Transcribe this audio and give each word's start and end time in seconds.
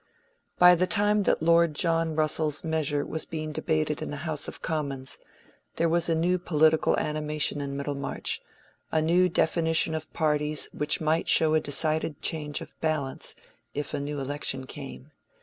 By 0.57 0.73
the 0.73 0.87
time 0.87 1.21
that 1.29 1.43
Lord 1.43 1.75
John 1.75 2.15
Russell's 2.15 2.63
measure 2.63 3.05
was 3.05 3.23
being 3.27 3.51
debated 3.51 4.01
in 4.01 4.09
the 4.09 4.25
House 4.25 4.47
of 4.47 4.59
Commons, 4.63 5.19
there 5.75 5.87
was 5.87 6.09
a 6.09 6.15
new 6.15 6.39
political 6.39 6.97
animation 6.97 7.61
in 7.61 7.77
Middlemarch, 7.77 8.41
and 8.91 9.05
a 9.05 9.05
new 9.13 9.29
definition 9.29 9.93
of 9.93 10.11
parties 10.11 10.69
which 10.73 11.01
might 11.01 11.27
show 11.27 11.53
a 11.53 11.59
decided 11.59 12.19
change 12.19 12.61
of 12.61 12.73
balance 12.81 13.35
if 13.75 13.93
a 13.93 13.99
new 13.99 14.19
election 14.19 14.65
came. 14.65 15.11